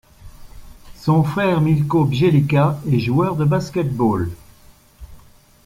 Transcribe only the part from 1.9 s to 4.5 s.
Bjelica est joueur de basket-ball.